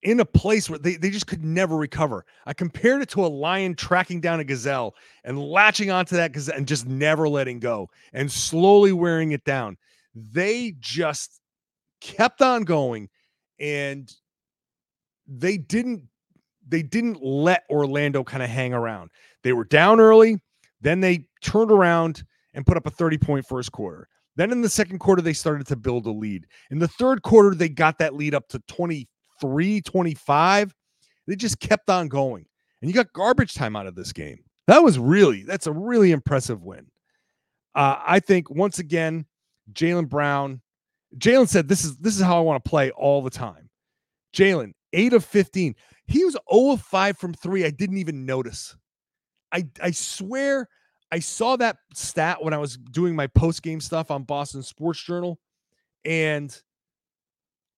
in 0.04 0.20
a 0.20 0.26
place 0.26 0.70
where 0.70 0.80
they, 0.80 0.96
they 0.96 1.10
just 1.10 1.28
could 1.28 1.44
never 1.44 1.78
recover. 1.78 2.26
I 2.46 2.54
compared 2.54 3.02
it 3.02 3.10
to 3.10 3.26
a 3.26 3.28
lion 3.28 3.76
tracking 3.76 4.20
down 4.20 4.40
a 4.40 4.44
gazelle 4.44 4.96
and 5.24 5.40
latching 5.40 5.92
onto 5.92 6.16
that 6.16 6.32
gazelle 6.32 6.56
and 6.56 6.68
just 6.68 6.88
never 6.88 7.30
letting 7.30 7.60
go 7.60 7.90
and 8.14 8.32
slowly 8.32 8.92
wearing 8.92 9.32
it 9.32 9.44
down. 9.44 9.78
They 10.16 10.76
just 10.80 11.42
kept 12.00 12.42
on 12.42 12.64
going 12.64 13.10
and 13.60 14.12
they 15.28 15.58
didn't 15.58 16.08
they 16.68 16.82
didn't 16.82 17.22
let 17.22 17.64
Orlando 17.70 18.24
kind 18.24 18.42
of 18.42 18.50
hang 18.50 18.74
around. 18.74 19.10
They 19.44 19.54
were 19.54 19.66
down 19.66 20.00
early, 20.00 20.40
then 20.80 21.02
they 21.02 21.26
turned 21.42 21.72
around 21.72 22.24
and 22.54 22.66
put 22.66 22.78
up 22.78 22.86
a 22.86 22.92
30 22.92 23.18
point 23.18 23.46
first 23.46 23.72
quarter. 23.72 24.08
Then 24.36 24.52
in 24.52 24.62
the 24.62 24.70
second 24.70 25.00
quarter, 25.00 25.22
they 25.22 25.34
started 25.34 25.68
to 25.68 25.76
build 25.76 26.06
a 26.06 26.12
lead. 26.12 26.48
In 26.70 26.80
the 26.80 26.88
third 26.88 27.22
quarter, 27.22 27.54
they 27.54 27.70
got 27.70 27.98
that 28.00 28.16
lead 28.16 28.34
up 28.34 28.48
to 28.50 28.60
23, 28.68 29.08
25. 29.42 30.76
They 31.28 31.36
just 31.36 31.60
kept 31.60 31.90
on 31.90 32.08
going. 32.08 32.46
And 32.82 32.90
you 32.90 32.96
got 32.96 33.14
garbage 33.14 33.54
time 33.54 33.76
out 33.76 33.88
of 33.88 33.96
this 33.96 34.14
game. 34.14 34.44
That 34.68 34.84
was 34.84 34.98
really, 34.98 35.44
that's 35.44 35.68
a 35.68 35.72
really 35.72 36.12
impressive 36.12 36.64
win. 36.64 36.88
Uh, 37.76 37.98
I 38.06 38.20
think 38.20 38.50
once 38.50 38.80
again, 38.80 39.26
Jaylen 39.74 40.10
Brown, 40.10 40.62
Jaylen 41.18 41.48
said, 41.48 41.68
This 41.68 41.84
is 41.84 41.98
this 41.98 42.16
is 42.16 42.24
how 42.24 42.38
I 42.38 42.42
want 42.42 42.64
to 42.64 42.70
play 42.70 42.92
all 42.92 43.22
the 43.22 43.30
time. 43.30 43.70
Jaylen, 44.34 44.74
eight 44.94 45.14
of 45.14 45.26
15. 45.26 45.76
He 46.08 46.26
was 46.26 46.38
0 46.52 46.72
of 46.74 46.82
5 46.82 47.18
from 47.18 47.34
three. 47.34 47.66
I 47.66 47.70
didn't 47.70 47.98
even 47.98 48.26
notice. 48.26 48.76
I 49.52 49.68
I 49.82 49.92
swear 49.92 50.68
I 51.12 51.20
saw 51.20 51.58
that 51.58 51.78
stat 51.94 52.44
when 52.44 52.54
I 52.54 52.58
was 52.58 52.78
doing 52.78 53.16
my 53.16 53.28
post 53.28 53.62
game 53.64 53.82
stuff 53.82 54.12
on 54.12 54.24
Boston 54.24 54.64
Sports 54.64 55.04
Journal, 55.04 55.40
and 56.06 56.58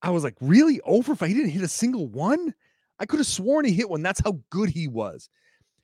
I 0.03 0.10
was 0.10 0.24
like, 0.24 0.36
really 0.41 0.81
over? 0.81 1.13
If 1.13 1.24
I 1.24 1.29
didn't 1.29 1.50
hit 1.50 1.63
a 1.63 1.67
single 1.67 2.07
one, 2.07 2.53
I 3.00 3.05
could 3.05 3.19
have 3.19 3.27
sworn 3.27 3.65
he 3.65 3.72
hit 3.72 3.89
one. 3.89 4.03
That's 4.03 4.22
how 4.24 4.39
good 4.50 4.69
he 4.69 4.88
was. 4.88 5.29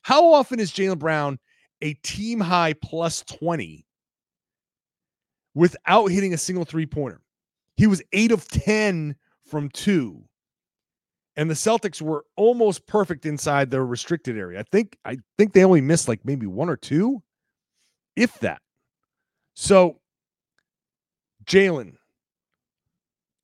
How 0.02 0.34
often 0.34 0.60
is 0.60 0.72
Jaylen 0.72 1.00
Brown 1.00 1.40
a 1.82 1.94
team 1.96 2.42
high 2.42 2.74
plus 2.74 3.24
20 3.24 3.86
without 5.56 6.08
hitting 6.08 6.34
a 6.34 6.38
single 6.38 6.66
three 6.66 6.86
pointer? 6.86 7.22
He 7.78 7.88
was 7.88 8.02
eight 8.12 8.34
of 8.34 8.48
10 8.50 9.16
from 9.48 9.70
two. 9.70 10.24
And 11.38 11.50
the 11.50 11.56
Celtics 11.56 12.02
were 12.02 12.26
almost 12.36 12.86
perfect 12.86 13.26
inside 13.26 13.72
their 13.72 13.86
restricted 13.86 14.38
area. 14.38 14.60
I 14.60 14.64
think 14.64 14.98
I 15.06 15.18
think 15.38 15.54
they 15.54 15.64
only 15.64 15.80
missed 15.80 16.10
like 16.10 16.20
maybe 16.26 16.46
one 16.46 16.70
or 16.70 16.76
two 16.76 17.24
if 18.18 18.38
that. 18.40 18.62
So, 19.54 20.00
Jaylen, 21.46 21.96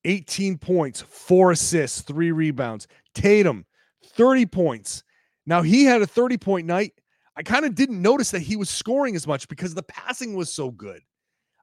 18 0.06 0.56
points, 0.56 1.02
four 1.02 1.50
assists, 1.50 2.00
three 2.00 2.32
rebounds. 2.32 2.86
Tatum, 3.14 3.66
30 4.14 4.46
points. 4.46 5.02
Now, 5.44 5.62
he 5.62 5.84
had 5.84 6.00
a 6.00 6.06
30 6.06 6.38
point 6.38 6.66
night. 6.66 6.92
I 7.36 7.42
kind 7.42 7.66
of 7.66 7.74
didn't 7.74 8.00
notice 8.00 8.30
that 8.30 8.40
he 8.40 8.56
was 8.56 8.70
scoring 8.70 9.14
as 9.14 9.26
much 9.26 9.46
because 9.48 9.74
the 9.74 9.82
passing 9.82 10.34
was 10.34 10.52
so 10.52 10.70
good. 10.70 11.02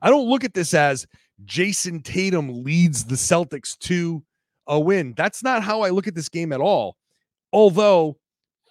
I 0.01 0.09
don't 0.09 0.29
look 0.29 0.43
at 0.43 0.53
this 0.53 0.73
as 0.73 1.07
Jayson 1.45 2.03
Tatum 2.03 2.63
leads 2.63 3.05
the 3.05 3.15
Celtics 3.15 3.77
to 3.79 4.23
a 4.67 4.79
win. 4.79 5.13
That's 5.17 5.41
not 5.41 5.63
how 5.63 5.81
I 5.81 5.89
look 5.89 6.07
at 6.07 6.13
this 6.13 6.29
game 6.29 6.51
at 6.51 6.61
all. 6.61 6.97
Although 7.51 8.17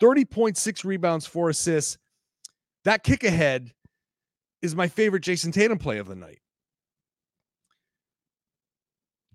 30.6 0.01 0.85
rebounds, 0.85 1.27
four 1.27 1.49
assists, 1.49 1.99
that 2.85 3.03
kick 3.03 3.25
ahead 3.25 3.73
is 4.61 4.77
my 4.77 4.89
favorite 4.89 5.23
Jayson 5.23 5.53
Tatum 5.53 5.79
play 5.79 5.99
of 5.99 6.09
the 6.09 6.15
night. 6.15 6.39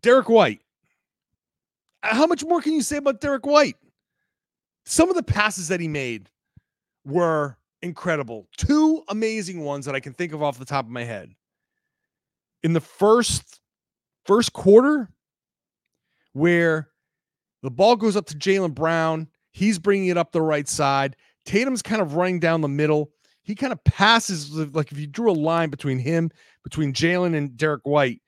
Derrick 0.08 0.30
White. 0.30 0.62
Uh, 2.02 2.16
how 2.16 2.28
much 2.28 2.42
more 2.46 2.62
can 2.62 2.72
you 2.72 2.82
say 2.82 2.96
about 2.96 3.20
Derrick 3.20 3.46
White? 3.46 3.76
Some 4.86 5.10
of 5.10 5.18
the 5.18 5.24
passes 5.24 5.68
that 5.68 5.82
he 5.82 5.90
made 5.90 6.30
were 7.04 7.58
incredible. 7.82 8.48
Two 8.56 9.04
amazing 9.10 9.66
ones 9.66 9.86
that 9.86 9.96
I 9.96 10.00
can 10.00 10.14
think 10.14 10.32
of 10.32 10.42
off 10.42 10.60
the 10.60 10.64
top 10.64 10.86
of 10.86 10.92
my 10.92 11.04
head. 11.04 11.36
In 12.64 12.72
the 12.72 12.80
first 12.80 13.60
first 14.26 14.54
quarter 14.54 15.10
where 16.32 16.88
the 17.62 17.70
ball 17.70 17.98
goes 17.98 18.16
up 18.16 18.28
to 18.28 18.38
Jaylen 18.38 18.74
Brown, 18.74 19.28
he's 19.52 19.78
bringing 19.78 20.08
it 20.08 20.16
up 20.16 20.32
the 20.32 20.42
right 20.42 20.70
side. 20.70 21.18
Tatum's 21.46 21.82
kind 21.82 22.02
of 22.02 22.16
running 22.16 22.40
down 22.40 22.62
the 22.62 22.70
middle 22.70 23.12
he 23.48 23.56
kind 23.56 23.72
of 23.72 23.82
passes 23.86 24.54
like 24.76 24.92
if 24.92 25.00
you 25.00 25.08
drew 25.08 25.32
a 25.32 25.34
line 25.34 25.70
between 25.70 26.00
him, 26.00 26.30
between 26.64 26.92
Jaylen 26.92 27.34
and 27.34 27.56
Derrick 27.56 27.86
White, 27.86 28.22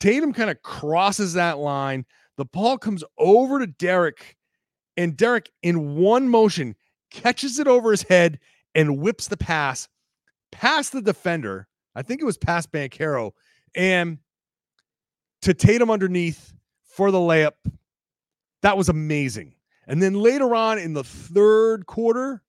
Tatum 0.00 0.32
kind 0.32 0.50
of 0.50 0.62
crosses 0.62 1.34
that 1.34 1.58
line. 1.58 2.04
The 2.36 2.44
ball 2.44 2.78
comes 2.78 3.02
over 3.18 3.58
to 3.58 3.66
Derrick, 3.66 4.36
and 4.96 5.16
Derrick, 5.16 5.50
in 5.62 5.96
one 5.96 6.28
motion, 6.28 6.76
catches 7.10 7.58
it 7.58 7.66
over 7.66 7.90
his 7.90 8.02
head 8.02 8.38
and 8.74 8.98
whips 8.98 9.28
the 9.28 9.36
pass 9.36 9.88
past 10.52 10.92
the 10.92 11.02
defender. 11.02 11.66
I 11.94 12.02
think 12.02 12.20
it 12.20 12.24
was 12.24 12.38
past 12.38 12.72
Banchero 12.72 13.32
and 13.74 14.18
to 15.42 15.54
Tatum 15.54 15.90
underneath 15.90 16.52
for 16.84 17.10
the 17.10 17.18
layup. 17.18 17.52
That 18.62 18.76
was 18.76 18.88
amazing. 18.88 19.54
And 19.86 20.02
then 20.02 20.14
later 20.14 20.54
on 20.54 20.78
in 20.78 20.94
the 20.94 21.04
third 21.04 21.86
quarter, 21.86 22.42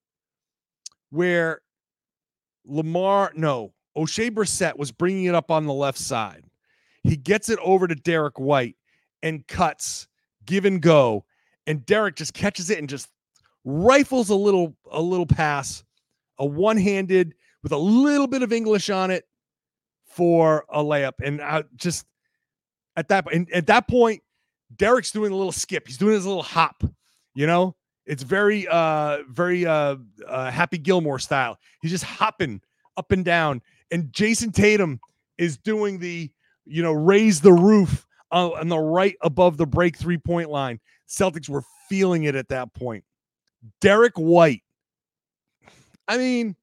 where 1.11 1.61
Lamar, 2.65 3.31
no, 3.35 3.73
Oshae 3.95 4.31
Brissett 4.31 4.77
was 4.77 4.91
bringing 4.91 5.25
it 5.25 5.35
up 5.35 5.51
on 5.51 5.65
the 5.65 5.73
left 5.73 5.99
side. 5.99 6.43
He 7.03 7.15
gets 7.15 7.49
it 7.49 7.59
over 7.61 7.87
to 7.87 7.95
Derrick 7.95 8.39
White 8.39 8.75
and 9.23 9.45
cuts, 9.47 10.07
give 10.45 10.65
and 10.65 10.81
go, 10.81 11.25
and 11.65 11.85
Derrick 11.85 12.15
just 12.15 12.33
catches 12.33 12.69
it 12.69 12.79
and 12.79 12.89
just 12.89 13.09
rifles 13.65 14.29
a 14.29 14.35
little 14.35 14.75
a 14.91 15.01
little 15.01 15.25
pass, 15.25 15.83
a 16.39 16.45
one-handed 16.45 17.33
with 17.63 17.71
a 17.71 17.77
little 17.77 18.27
bit 18.27 18.43
of 18.43 18.53
English 18.53 18.89
on 18.89 19.11
it 19.11 19.25
for 20.05 20.65
a 20.69 20.83
layup. 20.83 21.13
And 21.23 21.41
I 21.41 21.63
just 21.75 22.05
at 22.95 23.09
that 23.09 23.31
and 23.33 23.51
at 23.51 23.67
that 23.67 23.87
point, 23.87 24.21
Derrick's 24.75 25.11
doing 25.11 25.31
a 25.31 25.35
little 25.35 25.51
skip. 25.51 25.87
He's 25.87 25.97
doing 25.97 26.13
his 26.13 26.25
little 26.25 26.43
hop, 26.43 26.83
you 27.33 27.47
know. 27.47 27.75
It's 28.05 28.23
very, 28.23 28.65
uh, 28.69 29.17
very 29.29 29.65
uh, 29.65 29.97
uh, 30.25 30.49
Happy 30.49 30.77
Gilmore 30.77 31.19
style. 31.19 31.57
He's 31.81 31.91
just 31.91 32.05
hopping 32.05 32.61
up 32.95 33.11
and 33.11 33.25
down, 33.25 33.61
and 33.91 34.13
Jayson 34.13 34.53
Tatum 34.53 35.01
is 35.37 35.57
doing 35.57 35.99
the, 35.99 36.31
you 36.67 36.83
know, 36.83 36.93
raise 36.93 37.41
the 37.41 37.53
roof 37.53 38.05
uh, 38.31 38.51
on 38.51 38.67
the 38.69 38.77
right 38.77 39.15
above 39.21 39.57
the 39.57 39.65
break 39.65 39.97
three 39.97 40.17
point 40.17 40.49
line. 40.49 40.79
Celtics 41.07 41.49
were 41.49 41.63
feeling 41.89 42.23
it 42.23 42.35
at 42.35 42.49
that 42.49 42.73
point. 42.73 43.03
Derrick 43.81 44.15
White. 44.15 44.63
I 46.07 46.17
mean, 46.17 46.55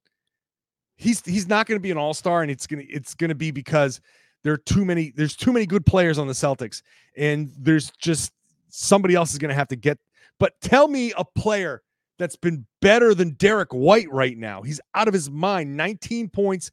he's 0.97 1.25
he's 1.25 1.49
not 1.49 1.67
going 1.67 1.79
to 1.79 1.83
be 1.83 1.91
an 1.91 1.99
all 1.99 2.15
star, 2.15 2.43
and 2.43 2.51
it's 2.51 2.67
gonna 2.67 2.85
it's 2.89 3.15
gonna 3.15 3.35
be 3.35 3.51
because 3.51 4.01
there 4.43 4.53
are 4.53 4.59
too 4.59 4.85
many. 4.85 5.13
There's 5.15 5.37
too 5.37 5.53
many 5.53 5.67
good 5.67 5.85
players 5.87 6.19
on 6.19 6.27
the 6.27 6.33
Celtics, 6.33 6.83
and 7.17 7.51
there's 7.59 7.91
just 7.99 8.33
somebody 8.69 9.15
else 9.15 9.33
is 9.33 9.39
going 9.39 9.51
to 9.51 9.55
have 9.55 9.69
to 9.69 9.77
get 9.77 9.99
but 10.39 10.61
tell 10.61 10.89
me 10.89 11.13
a 11.17 11.25
player 11.25 11.83
that's 12.19 12.37
been 12.37 12.67
better 12.81 13.15
than 13.15 13.31
Derrick 13.31 13.73
White 13.73 14.11
right 14.11 14.37
now. 14.37 14.63
He's 14.63 14.81
out 14.95 15.09
of 15.09 15.15
his 15.15 15.31
mind. 15.31 15.77
19 15.77 16.29
points, 16.29 16.71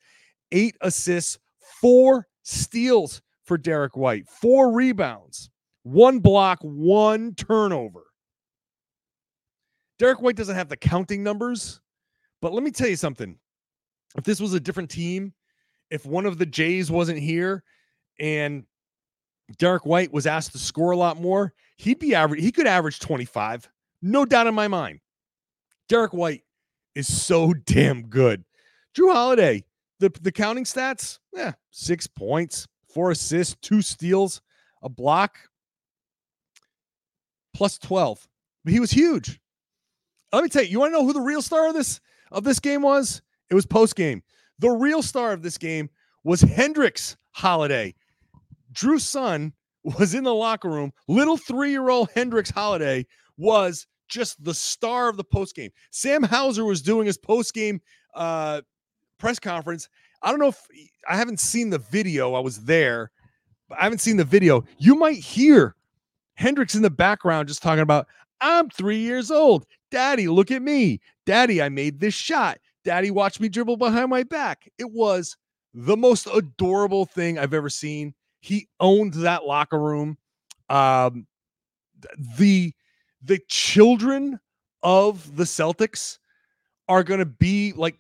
eight 0.52 0.76
assists, 0.82 1.40
four 1.80 2.28
steals 2.44 3.22
for 3.44 3.58
Derrick 3.58 3.96
White, 3.96 4.28
four 4.30 4.72
rebounds, 4.72 5.50
one 5.84 6.20
block, 6.20 6.60
one 6.62 7.34
turnover. 7.36 8.04
Derrick 10.00 10.22
White 10.22 10.36
doesn't 10.36 10.56
have 10.56 10.70
the 10.70 10.78
counting 10.78 11.24
numbers, 11.24 11.82
but 12.42 12.54
let 12.54 12.64
me 12.64 12.72
tell 12.72 12.88
you 12.88 12.96
something. 12.96 13.38
If 14.18 14.24
this 14.24 14.40
was 14.40 14.54
a 14.54 14.60
different 14.60 14.90
team, 14.90 15.34
if 15.90 16.06
one 16.06 16.26
of 16.26 16.38
the 16.38 16.46
Jays 16.46 16.90
wasn't 16.90 17.20
here 17.20 17.64
and 18.20 18.64
Derrick 19.58 19.86
White 19.86 20.12
was 20.12 20.26
asked 20.26 20.54
to 20.54 20.58
score 20.58 20.92
a 20.92 20.98
lot 20.98 21.20
more, 21.20 21.54
he'd 21.78 22.00
be 22.00 22.16
average. 22.16 22.42
He 22.42 22.52
could 22.52 22.68
average 22.68 23.00
25. 23.00 23.70
No 24.02 24.26
doubt 24.26 24.48
in 24.48 24.56
my 24.56 24.68
mind. 24.68 25.00
Derrick 25.90 26.14
White 26.14 26.44
is 26.96 27.12
so 27.12 27.54
damn 27.66 28.04
good. 28.04 28.44
Jrue 28.96 29.14
Holiday, 29.14 29.64
the, 30.02 30.12
the 30.22 30.32
counting 30.32 30.66
stats, 30.66 31.20
yeah, 31.32 31.54
six 31.70 32.08
points, 32.08 32.68
four 32.94 33.12
assists, 33.12 33.56
two 33.62 33.82
steals, 33.82 34.42
a 34.82 34.90
block, 34.90 35.38
plus 37.54 37.78
12. 37.78 38.28
But 38.66 38.74
he 38.74 38.80
was 38.80 38.92
huge. 38.92 39.40
Let 40.34 40.44
me 40.44 40.50
tell 40.50 40.64
you, 40.64 40.70
you 40.70 40.80
want 40.80 40.94
to 40.94 40.98
know 40.98 41.06
who 41.06 41.14
the 41.14 41.22
real 41.22 41.42
star 41.42 41.68
of 41.68 41.76
this 41.76 42.02
of 42.32 42.44
this 42.44 42.60
game 42.60 42.82
was? 42.82 43.22
It 43.50 43.56
was 43.56 43.66
post 43.66 43.96
game. 43.96 44.24
The 44.60 44.70
real 44.70 45.04
star 45.04 45.34
of 45.34 45.44
this 45.44 45.58
game 45.58 45.90
was 46.24 46.42
Hendrix 46.42 47.16
Holiday. 47.32 47.94
Jrue's 48.72 49.08
son 49.08 49.54
was 49.84 50.16
in 50.16 50.24
the 50.24 50.34
locker 50.34 50.70
room. 50.70 50.94
Little 51.08 51.38
three-year-old 51.38 52.10
Hendrix 52.16 52.50
Holiday 52.50 53.06
was 53.38 53.86
just 54.08 54.44
the 54.44 54.54
star 54.54 55.10
of 55.10 55.18
the 55.18 55.24
post 55.24 55.56
game. 55.56 55.72
Sam 55.92 56.24
Hauser 56.24 56.66
was 56.66 56.82
doing 56.82 57.06
his 57.06 57.18
post 57.18 57.54
game 57.54 57.82
uh, 58.16 58.62
press 59.22 59.40
conference. 59.40 59.88
I 60.24 60.32
don't 60.32 60.40
know 60.40 60.50
if 60.50 60.68
I 61.08 61.16
haven't 61.16 61.40
seen 61.40 61.70
the 61.70 61.78
video. 61.78 62.34
I 62.34 62.40
was 62.40 62.64
there, 62.66 63.12
but 63.70 63.80
I 63.80 63.84
haven't 63.84 64.00
seen 64.00 64.18
the 64.18 64.26
video. 64.26 64.66
You 64.78 64.96
might 64.96 65.18
hear 65.18 65.76
Hendrix 66.36 66.76
in 66.76 66.82
the 66.82 66.90
background 66.90 67.48
just 67.48 67.62
talking 67.62 67.84
about, 67.84 68.08
I'm 68.42 68.70
three 68.70 68.98
years 68.98 69.32
old. 69.32 69.66
Daddy, 69.92 70.28
look 70.28 70.52
at 70.52 70.62
me. 70.62 71.00
Daddy, 71.26 71.62
I 71.62 71.70
made 71.70 72.00
this 72.00 72.16
shot. 72.16 72.58
Daddy, 72.84 73.12
watch 73.12 73.40
me 73.40 73.48
dribble 73.48 73.78
behind 73.78 74.10
my 74.10 74.24
back. 74.24 74.68
It 74.80 74.92
was 74.92 75.38
the 75.74 75.96
most 75.96 76.28
adorable 76.34 77.06
thing 77.06 77.38
I've 77.38 77.54
ever 77.54 77.70
seen. 77.70 78.14
He 78.40 78.68
owned 78.80 79.14
that 79.14 79.46
locker 79.46 79.80
room. 79.80 80.18
Um, 80.70 81.28
the 82.38 82.74
the 83.24 83.40
children 83.48 84.40
of 84.82 85.36
the 85.36 85.44
Celtics 85.44 86.18
are 86.90 87.04
going 87.04 87.20
to 87.20 87.26
be 87.26 87.74
like 87.74 87.96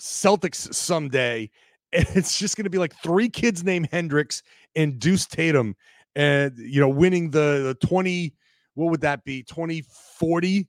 Celtics 0.00 0.72
someday. 0.74 1.50
And 1.92 2.06
it's 2.14 2.38
just 2.38 2.56
going 2.56 2.66
to 2.66 2.70
be 2.70 2.78
like 2.78 2.94
three 3.02 3.28
kids 3.28 3.64
named 3.64 3.88
Hendrix 3.90 4.44
and 4.76 5.00
Deuce 5.00 5.26
Tatum 5.26 5.74
and, 6.14 6.56
you 6.56 6.80
know, 6.80 6.88
winning 6.88 7.32
the, 7.32 7.74
the 7.80 7.84
20, 7.84 8.32
what 8.74 8.92
would 8.92 9.00
that 9.00 9.24
be? 9.24 9.42
2040 9.42 10.68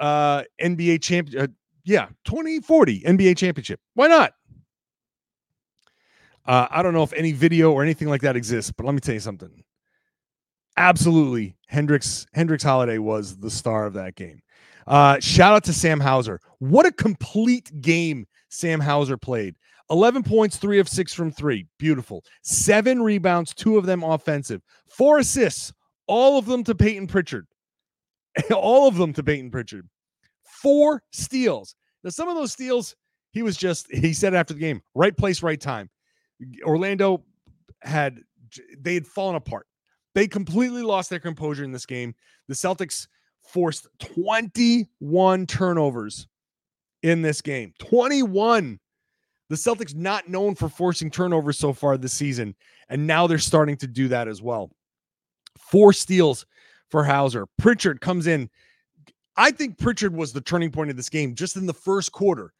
uh, 0.00 0.42
NBA 0.60 1.02
champion. 1.02 1.42
Uh, 1.44 1.46
yeah, 1.84 2.08
2040 2.24 3.02
NBA 3.02 3.36
championship. 3.36 3.78
Why 3.94 4.08
not? 4.08 4.32
Uh, 6.44 6.66
I 6.68 6.82
don't 6.82 6.94
know 6.94 7.04
if 7.04 7.12
any 7.12 7.30
video 7.30 7.70
or 7.70 7.84
anything 7.84 8.08
like 8.08 8.22
that 8.22 8.34
exists, 8.34 8.72
but 8.76 8.86
let 8.86 8.94
me 8.96 9.00
tell 9.00 9.14
you 9.14 9.20
something 9.20 9.62
absolutely 10.78 11.56
Hendrix 11.66 12.26
Hendrix 12.32 12.62
Holiday 12.62 12.98
was 12.98 13.36
the 13.36 13.50
star 13.50 13.84
of 13.84 13.92
that 13.94 14.14
game. 14.14 14.40
Uh, 14.88 15.20
shout 15.20 15.52
out 15.52 15.64
to 15.64 15.72
Sam 15.72 16.00
Hauser. 16.00 16.40
What 16.58 16.86
a 16.86 16.92
complete 16.92 17.80
game 17.82 18.26
Sam 18.48 18.80
Hauser 18.80 19.18
played. 19.18 19.54
11 19.90 20.22
points, 20.22 20.56
three 20.56 20.78
of 20.78 20.88
six 20.88 21.12
from 21.12 21.30
three. 21.30 21.66
Beautiful. 21.78 22.24
Seven 22.42 23.02
rebounds, 23.02 23.54
two 23.54 23.76
of 23.76 23.86
them 23.86 24.02
offensive. 24.02 24.62
Four 24.88 25.18
assists, 25.18 25.72
all 26.06 26.38
of 26.38 26.46
them 26.46 26.64
to 26.64 26.74
Peyton 26.74 27.06
Pritchard. 27.06 27.46
all 28.54 28.88
of 28.88 28.96
them 28.96 29.12
to 29.12 29.22
Peyton 29.22 29.50
Pritchard. 29.50 29.86
Four 30.44 31.02
steals. 31.12 31.74
Now, 32.02 32.10
some 32.10 32.28
of 32.28 32.36
those 32.36 32.52
steals, 32.52 32.96
he 33.32 33.42
was 33.42 33.56
just, 33.56 33.90
he 33.90 34.14
said 34.14 34.34
after 34.34 34.54
the 34.54 34.60
game, 34.60 34.80
right 34.94 35.16
place, 35.16 35.42
right 35.42 35.60
time. 35.60 35.90
Orlando 36.64 37.24
had, 37.82 38.20
they 38.78 38.94
had 38.94 39.06
fallen 39.06 39.36
apart. 39.36 39.66
They 40.14 40.26
completely 40.26 40.82
lost 40.82 41.10
their 41.10 41.20
composure 41.20 41.64
in 41.64 41.72
this 41.72 41.86
game. 41.86 42.14
The 42.48 42.54
Celtics 42.54 43.06
forced 43.48 43.86
21 43.98 45.46
turnovers 45.46 46.28
in 47.02 47.22
this 47.22 47.40
game. 47.40 47.72
21. 47.78 48.78
The 49.48 49.56
Celtics 49.56 49.94
not 49.94 50.28
known 50.28 50.54
for 50.54 50.68
forcing 50.68 51.10
turnovers 51.10 51.58
so 51.58 51.72
far 51.72 51.96
this 51.96 52.12
season, 52.12 52.54
and 52.88 53.06
now 53.06 53.26
they're 53.26 53.38
starting 53.38 53.76
to 53.78 53.86
do 53.86 54.08
that 54.08 54.28
as 54.28 54.42
well. 54.42 54.70
Four 55.56 55.92
steals 55.92 56.44
for 56.90 57.02
Hauser. 57.02 57.46
Pritchard 57.56 58.00
comes 58.00 58.26
in. 58.26 58.50
I 59.36 59.50
think 59.50 59.78
Pritchard 59.78 60.14
was 60.14 60.32
the 60.32 60.40
turning 60.40 60.70
point 60.70 60.90
of 60.90 60.96
this 60.96 61.08
game 61.08 61.34
just 61.34 61.56
in 61.56 61.66
the 61.66 61.72
first 61.72 62.12
quarter 62.12 62.52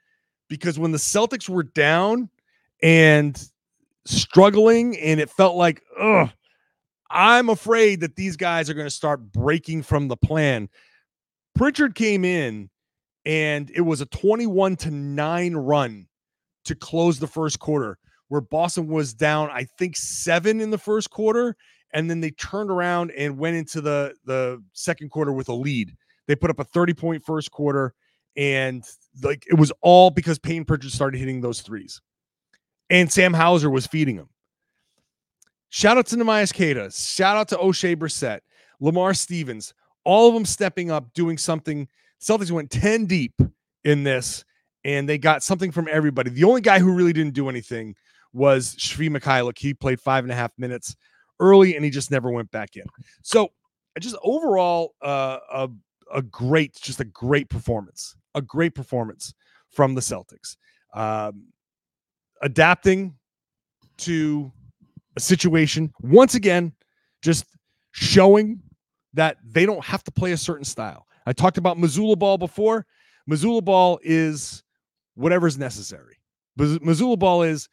because 0.48 0.78
when 0.78 0.92
the 0.92 0.98
Celtics 0.98 1.48
were 1.48 1.64
down 1.64 2.30
and 2.82 3.50
struggling 4.06 4.96
and 4.98 5.20
it 5.20 5.28
felt 5.28 5.56
like, 5.56 5.82
ugh, 6.00 6.30
I'm 7.10 7.48
afraid 7.48 8.00
that 8.00 8.16
these 8.16 8.36
guys 8.36 8.68
are 8.68 8.74
going 8.74 8.86
to 8.86 8.90
start 8.90 9.32
breaking 9.32 9.82
from 9.82 10.08
the 10.08 10.16
plan. 10.16 10.68
Pritchard 11.54 11.94
came 11.94 12.24
in 12.24 12.70
and 13.24 13.70
it 13.74 13.80
was 13.80 14.00
a 14.00 14.06
21 14.06 14.76
to 14.76 14.90
9 14.90 15.56
run 15.56 16.06
to 16.64 16.74
close 16.74 17.18
the 17.18 17.26
first 17.26 17.58
quarter 17.58 17.98
where 18.28 18.40
Boston 18.40 18.88
was 18.88 19.14
down 19.14 19.50
I 19.50 19.64
think 19.78 19.96
7 19.96 20.60
in 20.60 20.70
the 20.70 20.78
first 20.78 21.10
quarter 21.10 21.56
and 21.92 22.10
then 22.10 22.20
they 22.20 22.30
turned 22.32 22.70
around 22.70 23.10
and 23.12 23.38
went 23.38 23.56
into 23.56 23.80
the 23.80 24.14
the 24.24 24.62
second 24.72 25.10
quarter 25.10 25.32
with 25.32 25.48
a 25.48 25.54
lead. 25.54 25.96
They 26.26 26.36
put 26.36 26.50
up 26.50 26.58
a 26.58 26.64
30 26.64 26.94
point 26.94 27.24
first 27.24 27.50
quarter 27.50 27.94
and 28.36 28.84
like 29.22 29.44
it 29.50 29.54
was 29.54 29.72
all 29.80 30.10
because 30.10 30.38
Peyton 30.38 30.64
Pritchard 30.64 30.92
started 30.92 31.18
hitting 31.18 31.40
those 31.40 31.62
threes. 31.62 32.00
And 32.90 33.10
Sam 33.12 33.34
Hauser 33.34 33.70
was 33.70 33.86
feeding 33.86 34.16
them. 34.16 34.28
Shout 35.70 35.98
out 35.98 36.06
to 36.06 36.16
Neemias 36.16 36.54
Queta. 36.54 36.90
Shout 36.90 37.36
out 37.36 37.48
to 37.48 37.56
Oshae 37.56 37.96
Brissett, 37.96 38.40
Lamar 38.80 39.12
Stevens, 39.14 39.74
all 40.04 40.28
of 40.28 40.34
them 40.34 40.46
stepping 40.46 40.90
up, 40.90 41.12
doing 41.12 41.36
something. 41.36 41.88
Celtics 42.20 42.50
went 42.50 42.70
10 42.70 43.06
deep 43.06 43.34
in 43.84 44.02
this, 44.02 44.44
and 44.84 45.08
they 45.08 45.18
got 45.18 45.42
something 45.42 45.70
from 45.70 45.88
everybody. 45.90 46.30
The 46.30 46.44
only 46.44 46.62
guy 46.62 46.78
who 46.78 46.92
really 46.92 47.12
didn't 47.12 47.34
do 47.34 47.48
anything 47.48 47.94
was 48.32 48.74
Svi 48.76 49.10
Mykhailiuk. 49.10 49.58
He 49.58 49.74
played 49.74 50.00
five 50.00 50.24
and 50.24 50.32
a 50.32 50.36
half 50.36 50.52
minutes 50.58 50.96
early, 51.40 51.76
and 51.76 51.84
he 51.84 51.90
just 51.90 52.10
never 52.10 52.30
went 52.30 52.50
back 52.50 52.76
in. 52.76 52.84
So, 53.22 53.48
just 54.00 54.16
overall, 54.22 54.94
uh, 55.02 55.38
a, 55.52 55.68
a 56.14 56.22
great, 56.22 56.74
just 56.80 57.00
a 57.00 57.04
great 57.04 57.50
performance, 57.50 58.16
a 58.34 58.40
great 58.40 58.74
performance 58.74 59.34
from 59.70 59.94
the 59.94 60.00
Celtics. 60.00 60.56
Um, 60.94 61.48
adapting 62.40 63.16
to 63.98 64.52
situation 65.20 65.92
once 66.00 66.34
again, 66.34 66.72
just 67.22 67.44
showing 67.92 68.60
that 69.14 69.36
they 69.44 69.66
don't 69.66 69.84
have 69.84 70.04
to 70.04 70.10
play 70.10 70.32
a 70.32 70.36
certain 70.36 70.64
style. 70.64 71.06
I 71.26 71.32
talked 71.32 71.58
about 71.58 71.76
Mazzulla 71.76 72.18
ball 72.18 72.38
before. 72.38 72.86
Mazzulla 73.30 73.64
ball 73.64 73.98
is 74.02 74.62
whatever's 75.14 75.58
necessary. 75.58 76.16
Mazzulla 76.58 77.18
ball 77.18 77.42
is 77.42 77.68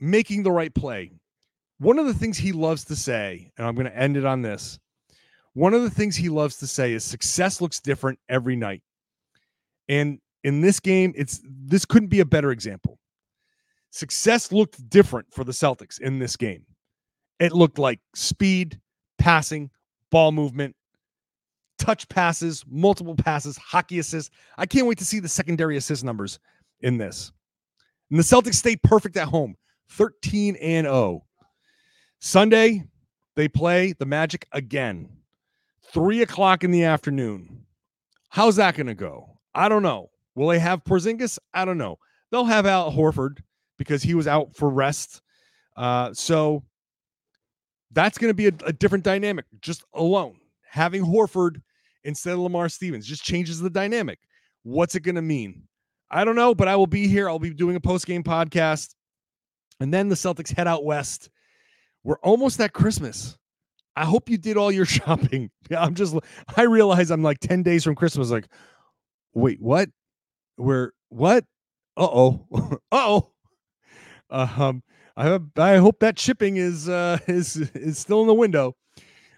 making 0.00 0.42
the 0.42 0.52
right 0.52 0.74
play. 0.74 1.12
One 1.78 1.98
of 1.98 2.06
the 2.06 2.14
things 2.14 2.36
he 2.36 2.52
loves 2.52 2.84
to 2.86 2.96
say, 2.96 3.50
and 3.56 3.66
I'm 3.66 3.74
going 3.74 3.86
to 3.86 3.96
end 3.96 4.16
it 4.16 4.24
on 4.24 4.42
this. 4.42 4.78
One 5.54 5.74
of 5.74 5.82
the 5.82 5.90
things 5.90 6.16
he 6.16 6.28
loves 6.28 6.56
to 6.58 6.66
say 6.66 6.92
is 6.92 7.04
success 7.04 7.60
looks 7.60 7.80
different 7.80 8.18
every 8.28 8.56
night. 8.56 8.82
And 9.88 10.18
in 10.44 10.60
this 10.60 10.80
game, 10.80 11.12
it's 11.16 11.40
this 11.44 11.84
couldn't 11.84 12.08
be 12.08 12.20
a 12.20 12.24
better 12.24 12.50
example. 12.50 12.97
Success 13.90 14.52
looked 14.52 14.88
different 14.90 15.32
for 15.32 15.44
the 15.44 15.52
Celtics 15.52 16.00
in 16.00 16.18
this 16.18 16.36
game. 16.36 16.64
It 17.40 17.52
looked 17.52 17.78
like 17.78 18.00
speed, 18.14 18.80
passing, 19.18 19.70
ball 20.10 20.32
movement, 20.32 20.74
touch 21.78 22.08
passes, 22.08 22.64
multiple 22.68 23.14
passes, 23.14 23.56
hockey 23.56 23.98
assists. 23.98 24.30
I 24.56 24.66
can't 24.66 24.86
wait 24.86 24.98
to 24.98 25.04
see 25.04 25.20
the 25.20 25.28
secondary 25.28 25.76
assist 25.76 26.04
numbers 26.04 26.38
in 26.80 26.98
this. 26.98 27.32
And 28.10 28.18
the 28.18 28.24
Celtics 28.24 28.54
stay 28.54 28.76
perfect 28.76 29.16
at 29.16 29.28
home, 29.28 29.56
13 29.90 30.56
and 30.56 30.86
0. 30.86 31.24
Sunday, 32.20 32.84
they 33.36 33.48
play 33.48 33.92
the 33.92 34.06
Magic 34.06 34.46
again, 34.52 35.08
three 35.92 36.22
o'clock 36.22 36.64
in 36.64 36.70
the 36.70 36.84
afternoon. 36.84 37.64
How's 38.28 38.56
that 38.56 38.76
going 38.76 38.88
to 38.88 38.94
go? 38.94 39.38
I 39.54 39.68
don't 39.68 39.82
know. 39.82 40.10
Will 40.34 40.48
they 40.48 40.58
have 40.58 40.84
Porzingis? 40.84 41.38
I 41.54 41.64
don't 41.64 41.78
know. 41.78 41.98
They'll 42.30 42.44
have 42.44 42.66
Al 42.66 42.92
Horford 42.92 43.38
because 43.78 44.02
he 44.02 44.14
was 44.14 44.26
out 44.26 44.54
for 44.54 44.68
rest. 44.68 45.22
Uh, 45.76 46.12
so 46.12 46.62
that's 47.92 48.18
going 48.18 48.30
to 48.30 48.34
be 48.34 48.46
a, 48.46 48.52
a, 48.66 48.72
different 48.72 49.04
dynamic 49.04 49.46
just 49.60 49.84
alone. 49.94 50.36
Having 50.68 51.04
Horford 51.04 51.62
instead 52.04 52.34
of 52.34 52.40
Lamar 52.40 52.68
Stevens 52.68 53.06
just 53.06 53.22
changes 53.22 53.60
the 53.60 53.70
dynamic. 53.70 54.18
What's 54.64 54.94
it 54.94 55.00
going 55.00 55.14
to 55.14 55.22
mean? 55.22 55.62
I 56.10 56.24
don't 56.24 56.36
know, 56.36 56.54
but 56.54 56.68
I 56.68 56.76
will 56.76 56.86
be 56.86 57.06
here. 57.06 57.28
I'll 57.28 57.38
be 57.38 57.54
doing 57.54 57.76
a 57.76 57.80
post 57.80 58.06
game 58.06 58.22
podcast. 58.22 58.94
And 59.80 59.94
then 59.94 60.08
the 60.08 60.14
Celtics 60.14 60.54
head 60.54 60.66
out 60.66 60.84
west. 60.84 61.30
We're 62.04 62.18
almost 62.18 62.60
at 62.60 62.72
Christmas. 62.72 63.36
I 63.94 64.04
hope 64.04 64.28
you 64.28 64.38
did 64.38 64.56
all 64.56 64.72
your 64.72 64.86
shopping. 64.86 65.50
I'm 65.76 65.94
just, 65.94 66.16
I 66.56 66.62
realize 66.62 67.10
I'm 67.10 67.22
like 67.22 67.40
10 67.40 67.62
days 67.62 67.84
from 67.84 67.94
Christmas. 67.94 68.30
Like, 68.30 68.48
wait, 69.34 69.60
what? 69.60 69.88
We're, 70.56 70.92
what? 71.08 71.44
Uh 71.96 72.08
oh. 72.10 72.46
uh 72.52 72.76
oh. 72.92 73.30
Um, 74.30 74.82
I, 75.16 75.38
I 75.56 75.76
hope 75.76 76.00
that 76.00 76.18
shipping 76.18 76.56
is, 76.56 76.88
uh, 76.88 77.18
is, 77.26 77.56
is 77.56 77.98
still 77.98 78.20
in 78.22 78.26
the 78.26 78.34
window. 78.34 78.76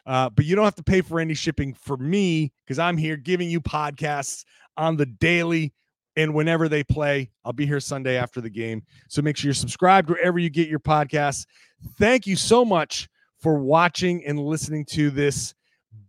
Uh, 0.06 0.30
but 0.30 0.44
you 0.44 0.56
don't 0.56 0.64
have 0.64 0.74
to 0.74 0.82
pay 0.82 1.00
for 1.02 1.20
any 1.20 1.34
shipping 1.34 1.74
for 1.74 1.96
me 1.96 2.52
because 2.64 2.78
I'm 2.78 2.96
here 2.96 3.16
giving 3.16 3.50
you 3.50 3.60
podcasts 3.60 4.44
on 4.76 4.96
the 4.96 5.06
daily 5.06 5.72
and 6.16 6.34
whenever 6.34 6.68
they 6.68 6.82
play. 6.82 7.30
I'll 7.44 7.52
be 7.52 7.66
here 7.66 7.80
Sunday 7.80 8.16
after 8.16 8.40
the 8.40 8.50
game. 8.50 8.82
So 9.08 9.22
make 9.22 9.36
sure 9.36 9.48
you're 9.48 9.54
subscribed 9.54 10.10
wherever 10.10 10.38
you 10.38 10.50
get 10.50 10.68
your 10.68 10.80
podcasts. 10.80 11.46
Thank 11.98 12.26
you 12.26 12.36
so 12.36 12.64
much 12.64 13.08
for 13.38 13.58
watching 13.58 14.24
and 14.26 14.38
listening 14.38 14.84
to 14.86 15.10
this 15.10 15.54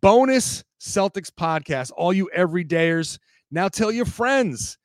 bonus 0.02 0.64
Celtics 0.80 1.30
podcast. 1.30 1.92
All 1.96 2.12
you 2.12 2.30
everydayers, 2.36 3.20
now 3.52 3.68
tell 3.68 3.92
your 3.92 4.06
friends 4.06 4.78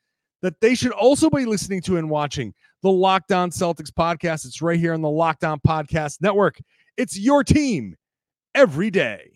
that 0.43 0.61
they 0.61 0.75
should 0.75 0.93
also 0.93 1.31
be 1.31 1.45
listening 1.45 1.81
to 1.83 1.97
and 1.97 2.11
watching 2.11 2.53
the 2.83 2.89
Lockdown 2.89 3.51
Celtics 3.51 3.91
podcast. 3.91 4.45
It's 4.45 4.62
right 4.62 4.79
here 4.79 4.95
on 4.95 5.03
the 5.03 5.11
Locked 5.11 5.45
On 5.45 5.61
Podcast 5.61 6.21
Network. 6.21 6.59
It's 6.97 7.19
your 7.19 7.45
team 7.45 7.97
every 8.55 8.91
day. 8.91 9.36